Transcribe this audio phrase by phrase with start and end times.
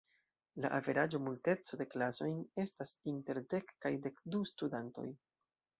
[0.63, 5.09] La averaĝo multeco de klasojn estas inter dek kaj dek du studantoj.